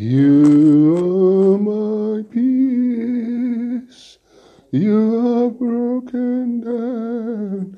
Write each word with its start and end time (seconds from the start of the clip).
You 0.00 0.94
are 0.94 1.58
my 1.58 2.22
peace. 2.30 4.18
You 4.70 5.18
are 5.26 5.50
broken 5.50 6.60
down. 6.60 7.76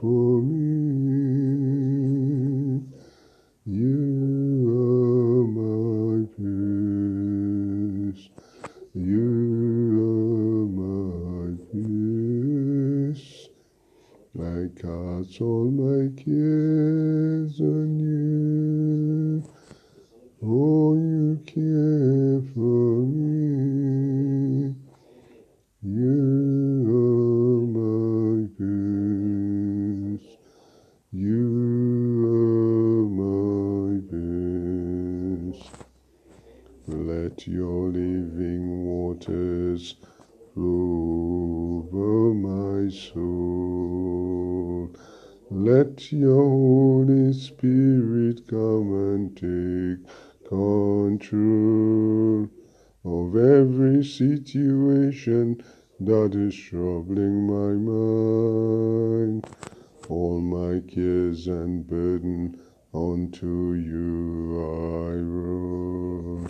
for 0.00 0.42
me. 0.42 0.79
of 53.30 53.36
every 53.36 54.02
situation 54.04 55.62
that 56.00 56.34
is 56.34 56.56
troubling 56.56 57.46
my 57.46 57.74
mind. 57.92 59.46
All 60.08 60.40
my 60.40 60.80
cares 60.92 61.46
and 61.46 61.86
burden 61.86 62.58
unto 62.92 63.74
you 63.74 64.58
I 64.58 65.14
roll. 65.20 66.44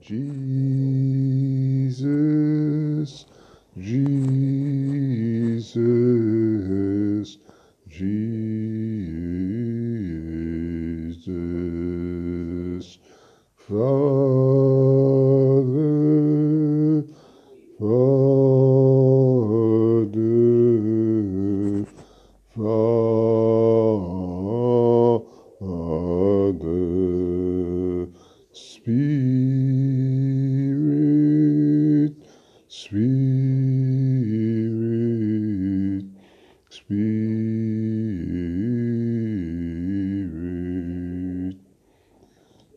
Jesus, 0.00 0.36
Jesus, 3.76 4.46
Jesus. 7.88 8.30
Father, 13.56 14.09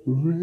Really? 0.06 0.43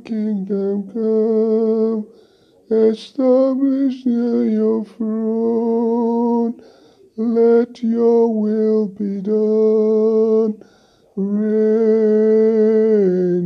kingdom 0.00 0.90
come, 0.92 2.06
establish 2.70 4.04
near 4.06 4.44
your 4.44 4.84
throne. 4.84 6.60
Let 7.16 7.82
your 7.82 8.32
will 8.32 8.86
be 8.88 9.20
done. 9.20 10.62
Reign 11.16 11.48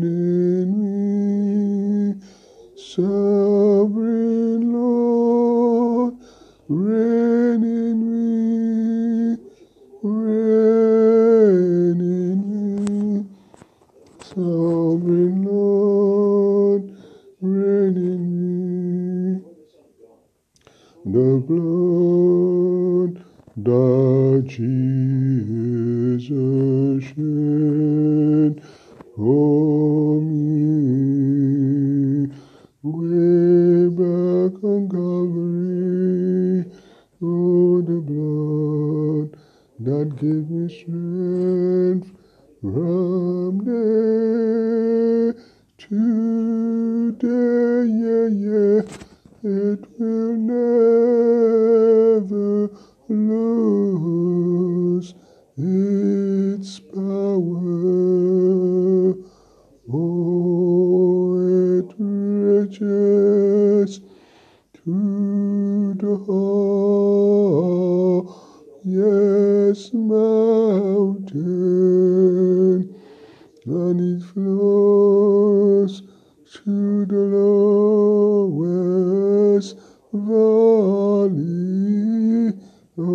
in 0.03 0.79
me, 2.15 2.21
sovereign. 2.77 4.12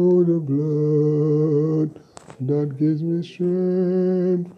Oh, 0.09 0.23
the 0.23 0.39
blood 0.39 1.89
that 2.39 2.77
gives 2.79 3.03
me 3.03 3.21
strength 3.21 4.49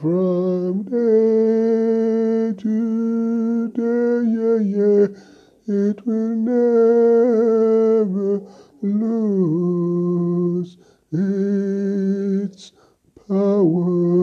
from 0.00 0.84
day 0.84 2.52
to 2.62 3.68
day. 3.80 4.22
Yeah, 4.36 4.60
yeah. 4.76 5.06
It 5.66 6.06
will 6.06 6.36
never 6.54 8.30
lose 8.80 10.70
its 11.10 12.72
power. 13.26 14.21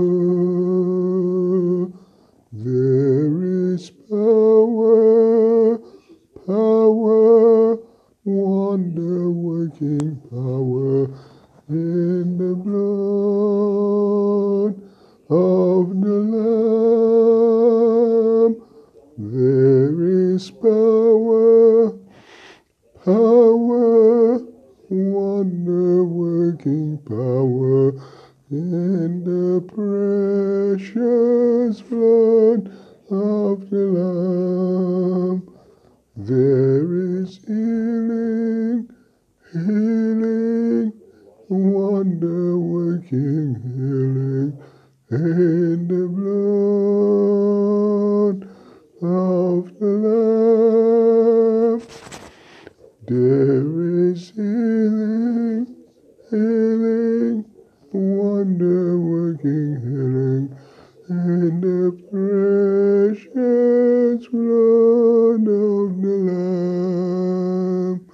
Lamb. 33.78 35.44
There 36.18 36.92
is 37.22 37.40
healing, 37.46 38.90
healing, 39.54 40.94
wonder 41.50 42.58
working 42.58 43.56
healing 43.64 44.58
in 45.12 45.88
the 45.88 46.08
blood 46.08 47.30
of 49.02 49.80
the 49.80 49.92
Lamb. 50.06 51.82
There 53.08 54.10
is 54.10 54.32
healing, 54.32 55.76
healing, 56.30 57.46
wonder 57.92 59.00
working 59.00 59.80
healing 59.82 60.58
in 61.10 61.62
the 61.62 61.92
precious 63.10 64.28
blood 64.28 65.48
of 65.48 66.02
the 66.02 66.16
Lamb. 66.30 68.08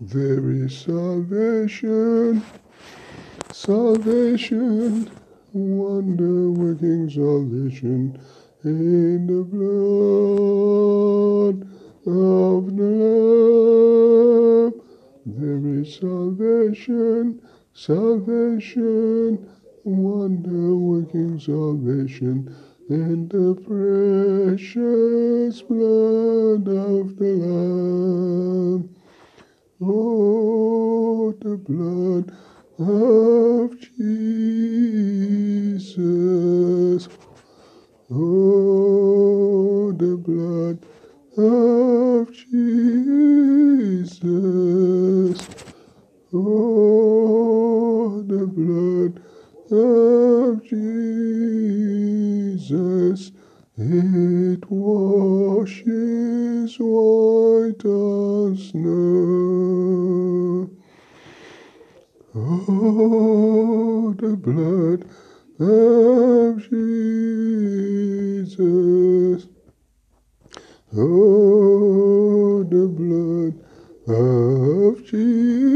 There 0.00 0.50
is 0.50 0.78
salvation, 0.78 2.42
salvation, 3.52 5.10
wonder 5.52 6.50
working 6.50 7.10
salvation 7.10 8.16
in 8.62 9.26
the 9.26 9.42
blood 9.42 10.42
of 12.06 12.76
the 12.76 12.90
Lamb. 13.02 14.72
There 15.26 15.66
is 15.80 15.96
salvation, 15.96 17.40
salvation, 17.74 19.48
wonder 19.84 20.76
working 20.76 21.40
salvation 21.40 22.54
in 22.92 23.28
the 23.28 23.54
precious 23.64 25.62
blood 25.62 26.68
of 26.68 27.16
the 27.16 27.32
Lamb. 27.42 28.94
Oh, 29.80 31.32
the 31.40 31.56
blood 31.56 32.30
of 32.78 33.80
Jesus. 33.80 34.68
Oh, 38.10 39.92
the 39.92 40.16
blood 40.18 40.78
of 41.38 42.30
Jesus. 42.30 42.52
Oh, 46.34 48.22
the 48.26 48.46
blood 48.46 49.22
of 49.70 50.62
Jesus. 50.64 51.52
It 53.78 54.70
washes 54.70 56.76
white 56.78 57.84
as 57.84 58.68
snow. 58.68 60.70
Oh, 62.34 64.14
the 64.18 64.36
blood 64.36 65.04
of 65.58 66.70
Jesus. 68.40 69.46
Oh, 70.94 72.64
the 72.64 72.86
blood 72.86 73.58
of 74.14 75.02
Jesus. 75.06 75.72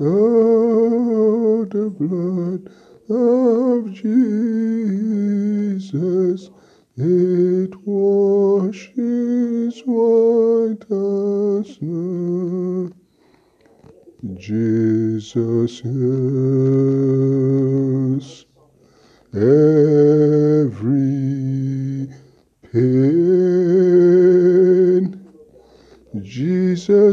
Oh, 0.00 1.64
the 1.66 1.90
blood 1.90 2.68
of 3.08 3.92
Jesus. 3.92 5.80
It 6.96 7.76
washes 7.86 8.82
white 9.86 10.84
as 10.90 11.76
snow. 11.76 12.90
Jesus 14.34 15.80
heals 15.80 15.94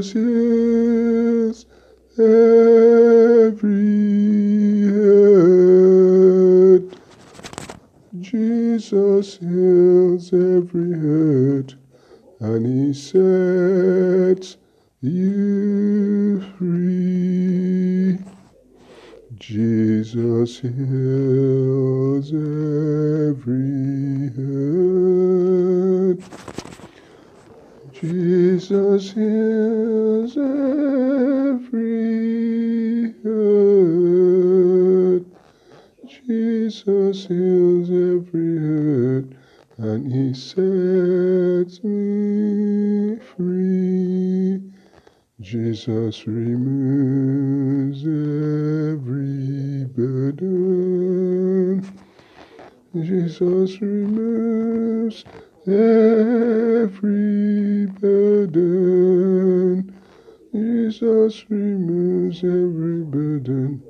Heals 0.02 1.68
every 2.18 3.62
hurt. 4.90 6.02
Jesus 8.20 9.38
heals 9.38 10.34
every 10.34 10.94
hurt, 10.98 11.76
and 12.40 12.66
He 12.66 12.94
sets 12.96 14.58
you 15.02 16.42
free. 16.58 18.18
Jesus 19.38 20.62
heals 20.62 22.32
every 22.34 23.52
hurt. 24.36 26.22
Jesus 27.94 29.12
heals 29.14 29.51
Jesus 45.42 46.28
removes 46.28 48.04
every 48.04 49.86
burden. 49.86 51.82
Jesus 52.94 53.82
removes 53.82 55.26
every 55.66 57.88
burden. 57.88 59.92
Jesus 60.54 61.50
removes 61.50 62.44
every 62.44 63.04
burden, 63.04 63.82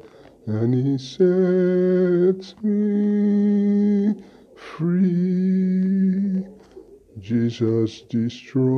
and 0.46 0.74
He 0.74 0.98
sets 0.98 2.55
me 2.63 4.15
free. 4.55 6.46
Jesus 7.20 8.03
destroys 8.03 8.77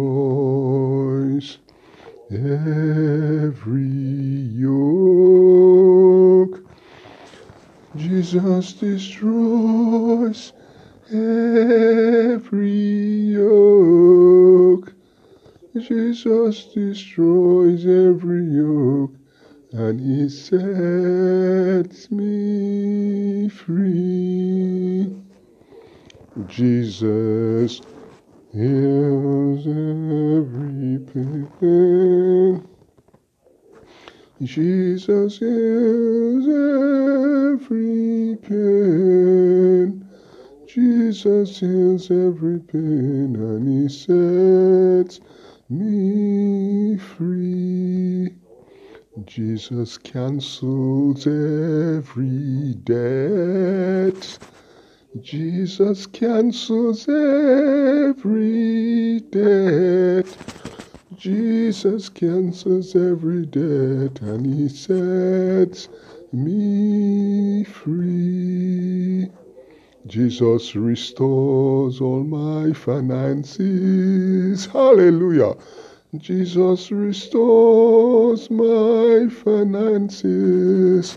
every 2.31 3.83
yoke. 4.61 5.43
Jesus 7.95 8.73
destroys 8.73 10.53
every 11.11 12.69
yoke. 13.33 14.93
Jesus 15.75 16.65
destroys 16.65 17.85
every 17.85 18.45
yoke, 18.45 19.15
and 19.71 19.99
He 19.99 20.29
sets 20.29 22.11
me 22.11 23.49
free. 23.49 25.15
Jesus 26.47 27.81
heals 28.53 29.65
every 29.65 30.99
pain. 31.11 32.67
Jesus 34.43 35.39
heals 35.39 36.47
every 37.57 38.37
pain. 38.43 40.07
Jesus 40.67 41.59
heals 41.59 42.11
every 42.11 42.59
pain 42.59 43.35
and 43.35 43.67
he 43.67 43.89
sets 43.89 45.19
me 45.69 46.97
free. 46.97 48.35
Jesus 49.25 49.97
cancels 49.97 51.25
every 51.25 52.75
debt. 52.83 54.37
Jesus 55.21 56.07
cancels 56.07 57.07
every 57.07 58.39
debt. 59.29 60.25
Jesus 61.15 62.09
cancels 62.09 62.95
every 62.95 63.45
debt 63.45 64.19
and 64.21 64.43
he 64.43 64.67
sets 64.69 65.87
me 66.31 67.63
free. 67.63 69.27
Jesus 70.07 70.75
restores 70.75 72.01
all 72.01 72.23
my 72.23 72.73
finances. 72.73 74.65
Hallelujah. 74.65 75.53
Jesus 76.17 76.91
restores 76.91 78.49
my 78.49 79.27
finances. 79.29 81.15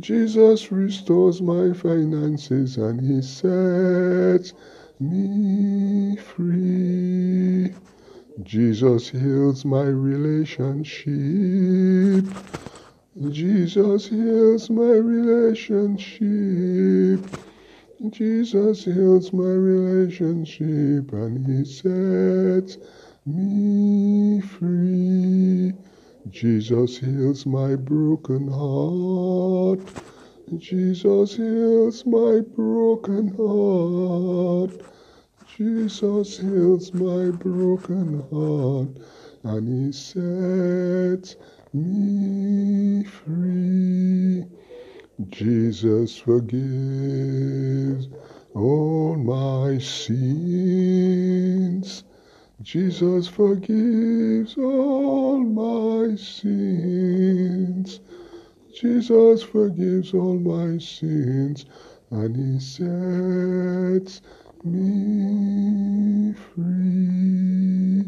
Jesus 0.00 0.72
restores 0.72 1.42
my 1.42 1.74
finances 1.74 2.78
and 2.78 2.98
he 2.98 3.20
sets 3.20 4.54
me 4.98 6.16
free. 6.16 7.74
Jesus 8.42 9.10
heals 9.10 9.66
my 9.66 9.82
relationship. 9.82 12.24
Jesus 13.28 14.08
heals 14.08 14.70
my 14.70 14.82
relationship. 14.82 17.20
Jesus 18.08 18.84
heals 18.84 19.30
my 19.34 19.44
relationship 19.44 21.12
and 21.12 21.46
he 21.46 21.66
sets 21.66 22.78
me 23.26 24.40
free. 24.40 25.11
Jesus 26.30 26.98
heals 26.98 27.46
my 27.46 27.74
broken 27.74 28.46
heart. 28.48 29.80
Jesus 30.58 31.36
heals 31.36 32.06
my 32.06 32.40
broken 32.40 33.28
heart. 33.36 34.80
Jesus 35.56 36.38
heals 36.38 36.94
my 36.94 37.30
broken 37.30 38.22
heart 38.30 38.88
and 39.44 39.86
he 39.86 39.92
sets 39.92 41.36
me 41.72 43.02
free. 43.04 44.44
Jesus 45.28 46.16
forgives 46.18 48.08
all 48.54 49.16
my 49.16 49.78
sins. 49.78 50.51
Jesus 52.62 53.26
forgives 53.26 54.56
all 54.56 55.38
my 55.38 56.14
sins. 56.14 58.00
Jesus 58.72 59.42
forgives 59.42 60.14
all 60.14 60.38
my 60.38 60.78
sins 60.78 61.66
and 62.10 62.36
he 62.36 62.60
sets 62.60 64.22
me 64.64 66.32
free. 66.54 68.04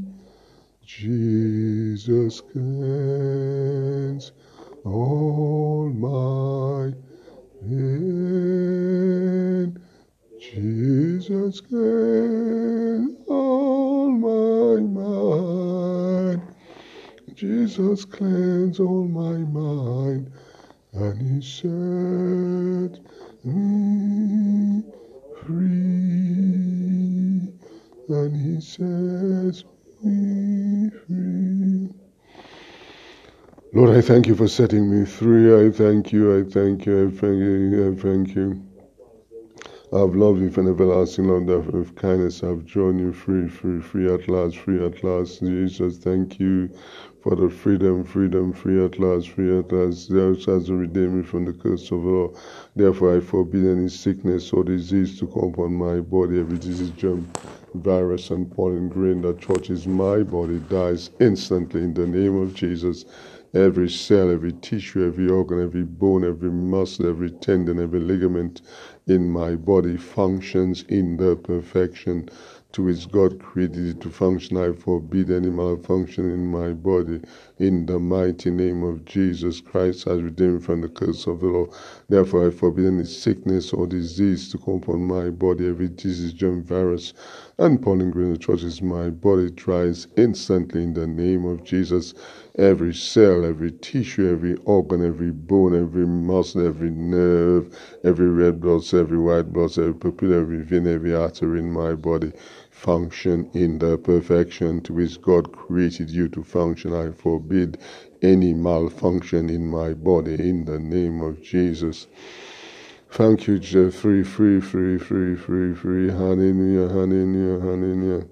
Jesus 0.84 2.40
cleanse 2.40 4.30
all 4.84 5.90
my 5.90 6.92
pain. 7.60 8.94
Jesus 10.38 11.60
cleanse 11.60 13.16
all 13.26 14.10
my 14.10 14.80
mind. 14.82 16.42
Jesus 17.46 18.06
cleanse 18.06 18.80
all 18.80 19.06
my 19.06 19.36
mind 19.36 20.32
and 20.94 21.20
he 21.20 21.42
set 21.42 22.98
me 23.44 24.82
free 25.42 25.82
and 28.08 28.34
he 28.34 28.58
sets 28.62 29.64
me 30.02 30.88
free. 31.06 31.90
Lord, 33.74 33.94
I 33.94 34.00
thank 34.00 34.26
you 34.26 34.34
for 34.34 34.48
setting 34.48 34.90
me 34.90 35.04
free. 35.04 35.66
I 35.66 35.70
thank 35.70 36.12
you, 36.14 36.38
I 36.38 36.44
thank 36.44 36.86
you, 36.86 37.08
I 37.08 37.10
thank 37.10 37.38
you, 37.40 37.92
I 37.92 38.00
thank 38.00 38.34
you. 38.34 38.73
I've 39.94 40.16
loved 40.16 40.40
you 40.40 40.46
with 40.46 40.58
an 40.58 40.66
everlasting 40.66 41.28
love 41.28 41.46
that 41.46 41.72
with 41.72 41.94
kindness 41.94 42.42
I've 42.42 42.66
drawn 42.66 42.98
you 42.98 43.12
free, 43.12 43.48
free, 43.48 43.80
free 43.80 44.12
at 44.12 44.28
last, 44.28 44.56
free 44.56 44.84
at 44.84 45.04
last. 45.04 45.38
Jesus, 45.38 45.98
thank 45.98 46.40
you 46.40 46.68
for 47.22 47.36
the 47.36 47.48
freedom, 47.48 48.02
freedom, 48.02 48.52
free 48.52 48.84
at 48.84 48.98
last, 48.98 49.28
free 49.28 49.56
at 49.56 49.70
last. 49.70 50.10
Thou 50.10 50.34
shalt 50.34 50.68
redeem 50.68 51.18
me 51.18 51.24
from 51.24 51.44
the 51.44 51.52
curse 51.52 51.92
of 51.92 52.02
law. 52.02 52.30
Therefore 52.74 53.16
I 53.16 53.20
forbid 53.20 53.64
any 53.64 53.88
sickness 53.88 54.52
or 54.52 54.64
disease 54.64 55.16
to 55.20 55.28
come 55.28 55.50
upon 55.50 55.74
my 55.74 56.00
body. 56.00 56.40
Every 56.40 56.58
disease, 56.58 56.90
germ, 56.90 57.30
virus, 57.74 58.30
and 58.30 58.50
pollen 58.50 58.88
grain 58.88 59.22
that 59.22 59.42
touches 59.42 59.86
my 59.86 60.24
body 60.24 60.58
dies 60.68 61.10
instantly 61.20 61.82
in 61.82 61.94
the 61.94 62.06
name 62.08 62.34
of 62.42 62.52
Jesus. 62.52 63.04
Every 63.54 63.88
cell, 63.88 64.30
every 64.30 64.52
tissue, 64.52 65.06
every 65.06 65.28
organ, 65.30 65.62
every 65.62 65.84
bone, 65.84 66.24
every 66.24 66.50
muscle, 66.50 67.06
every 67.06 67.30
tendon, 67.30 67.78
every 67.78 68.00
ligament 68.00 68.62
in 69.06 69.30
my 69.30 69.54
body 69.56 69.96
functions 69.96 70.84
in 70.88 71.16
the 71.18 71.36
perfection 71.36 72.28
to 72.74 72.82
which 72.82 73.10
God 73.10 73.40
created 73.40 73.86
it 73.86 74.00
to 74.02 74.10
function. 74.10 74.56
I 74.56 74.72
forbid 74.72 75.30
any 75.30 75.48
malfunction 75.48 76.30
in 76.30 76.46
my 76.50 76.72
body 76.72 77.20
in 77.58 77.86
the 77.86 78.00
mighty 78.00 78.50
name 78.50 78.82
of 78.82 79.04
Jesus 79.04 79.60
Christ 79.60 80.08
as 80.08 80.20
redeemed 80.20 80.64
from 80.64 80.80
the 80.80 80.88
curse 80.88 81.26
of 81.28 81.40
the 81.40 81.46
law. 81.46 81.66
Therefore, 82.08 82.48
I 82.48 82.50
forbid 82.50 82.86
any 82.86 83.04
sickness 83.04 83.72
or 83.72 83.86
disease 83.86 84.50
to 84.50 84.58
come 84.58 84.74
upon 84.74 85.04
my 85.04 85.30
body, 85.30 85.68
every 85.68 85.88
disease, 85.88 86.32
germ, 86.32 86.64
virus, 86.64 87.14
and 87.58 87.80
pollen 87.80 88.10
grain 88.10 88.36
touches 88.36 88.82
my 88.82 89.08
body 89.08 89.50
dries 89.50 90.08
instantly 90.16 90.82
in 90.82 90.94
the 90.94 91.06
name 91.06 91.44
of 91.44 91.62
Jesus. 91.62 92.12
Every 92.58 92.94
cell, 92.94 93.44
every 93.44 93.70
tissue, 93.72 94.28
every 94.30 94.56
organ, 94.64 95.04
every 95.04 95.30
bone, 95.30 95.80
every 95.80 96.06
muscle, 96.06 96.66
every 96.66 96.90
nerve, 96.90 97.76
every 98.04 98.28
red 98.28 98.60
blood 98.60 98.84
cell, 98.84 99.00
every 99.00 99.18
white 99.18 99.52
blood 99.52 99.72
cell, 99.72 99.84
every 99.84 99.94
pupil, 100.00 100.34
every 100.34 100.62
vein, 100.62 100.86
every 100.88 101.14
artery 101.14 101.60
in 101.60 101.72
my 101.72 101.94
body 101.94 102.32
function 102.74 103.50
in 103.54 103.78
the 103.78 103.98
perfection 103.98 104.82
to 104.82 104.94
which 104.94 105.20
God 105.22 105.52
created 105.52 106.10
you 106.10 106.28
to 106.30 106.44
function. 106.44 106.94
I 106.94 107.12
forbid 107.12 107.78
any 108.22 108.54
malfunction 108.54 109.50
in 109.50 109.68
my 109.70 109.94
body 109.94 110.34
in 110.34 110.66
the 110.66 110.78
name 110.80 111.22
of 111.22 111.42
Jesus. 111.42 112.08
Thank 113.10 113.48
you, 113.48 113.58
Jeff. 113.58 113.94
Free, 113.94 114.24
free, 114.24 114.60
free, 114.60 114.98
free, 114.98 115.36
free, 115.36 115.74
free. 115.74 116.08
Hallelujah, 116.10 116.88
hallelujah, 116.88 117.60
hallelujah. 117.60 118.26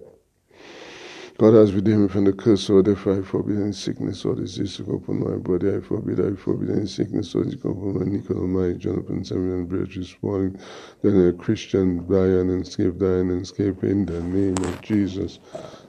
God 1.43 1.55
has 1.55 1.75
redeemed 1.75 2.03
me 2.03 2.09
from 2.09 2.25
the 2.25 2.33
curse, 2.33 2.63
so 2.63 2.83
therefore 2.83 3.19
I 3.19 3.23
forbid 3.23 3.57
any 3.57 3.73
sickness 3.73 4.25
or 4.25 4.37
disease 4.37 4.77
to 4.77 4.85
come 4.85 4.95
upon 4.95 5.29
my 5.29 5.37
body. 5.39 5.75
I 5.75 5.81
forbid, 5.81 6.21
I 6.21 6.37
forbid 6.37 6.71
any 6.71 6.87
sickness 6.87 7.35
or 7.35 7.43
disease 7.43 7.61
to 7.61 7.63
come 7.63 7.73
upon 7.73 7.99
my 7.99 8.05
Nicole, 8.05 8.47
my 8.47 8.79
Jonathan, 8.79 9.25
Samuel, 9.25 9.57
and 9.57 9.69
Beatrice 9.69 10.15
morning. 10.23 10.57
Then 11.03 11.27
a 11.27 11.33
Christian 11.33 12.07
dying 12.09 12.49
and 12.49 12.65
escape, 12.65 12.97
dying 12.97 13.33
and 13.33 13.43
escape 13.43 13.83
in 13.83 14.07
the 14.07 14.23
name 14.23 14.57
of 14.59 14.83
Jesus. 14.83 15.41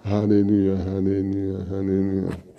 Hallelujah, 0.03 0.75
hallelujah, 0.75 1.65
hallelujah. 1.65 2.52